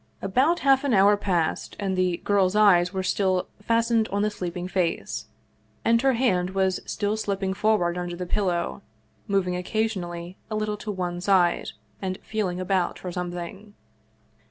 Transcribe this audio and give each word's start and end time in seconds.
About 0.19 0.61
half 0.61 0.83
an 0.83 0.95
hour 0.95 1.15
passed, 1.15 1.75
and 1.79 1.95
the 1.95 2.17
girl's 2.23 2.55
eyes 2.55 2.91
were 2.91 3.03
still 3.03 3.47
fastened 3.61 4.07
on 4.07 4.23
the 4.23 4.31
sleeping 4.31 4.67
face, 4.67 5.27
and 5.85 6.01
her 6.01 6.13
hand 6.13 6.55
was 6.55 6.79
still 6.87 7.15
slip 7.15 7.39
ping 7.41 7.53
forward 7.53 7.99
under 7.99 8.15
the 8.15 8.25
pillow, 8.25 8.81
moving 9.27 9.55
occasionally 9.55 10.37
a 10.49 10.55
little 10.55 10.77
to 10.77 10.89
one 10.91 11.21
side, 11.21 11.69
and 12.01 12.17
feeling 12.23 12.59
about 12.59 12.97
for 12.97 13.11
something. 13.11 13.75